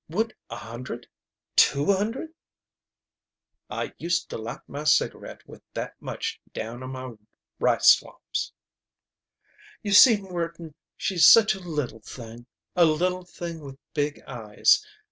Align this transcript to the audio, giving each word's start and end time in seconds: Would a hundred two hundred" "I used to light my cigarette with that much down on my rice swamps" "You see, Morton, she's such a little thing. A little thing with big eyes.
Would 0.09 0.33
a 0.49 0.55
hundred 0.55 1.07
two 1.55 1.93
hundred" 1.93 2.29
"I 3.69 3.93
used 3.99 4.31
to 4.31 4.37
light 4.39 4.61
my 4.67 4.83
cigarette 4.83 5.47
with 5.47 5.61
that 5.75 5.93
much 6.01 6.41
down 6.53 6.81
on 6.81 6.89
my 6.89 7.11
rice 7.59 7.97
swamps" 7.99 8.51
"You 9.83 9.91
see, 9.93 10.17
Morton, 10.19 10.73
she's 10.97 11.29
such 11.29 11.53
a 11.53 11.59
little 11.59 11.99
thing. 12.01 12.47
A 12.75 12.85
little 12.85 13.25
thing 13.25 13.59
with 13.59 13.77
big 13.93 14.19
eyes. 14.23 14.83